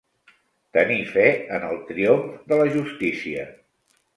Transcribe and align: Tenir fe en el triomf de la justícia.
Tenir 0.77 0.97
fe 1.09 1.27
en 1.57 1.67
el 1.69 1.77
triomf 1.91 2.51
de 2.53 2.61
la 2.63 2.69
justícia. 2.79 3.45